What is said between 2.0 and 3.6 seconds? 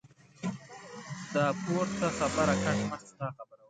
خبره کټ مټ ستا خبره ده.